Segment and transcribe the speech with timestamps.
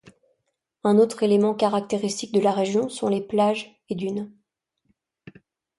[0.83, 4.31] Un autre élément caractéristique de la région sont les plages et dunes.